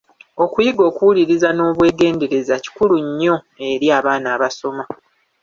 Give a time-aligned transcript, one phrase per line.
[0.43, 3.35] Okuyiga okuwulirirza n’obwegendereza kikulu nnyo
[3.69, 4.83] eri abaana abasoma.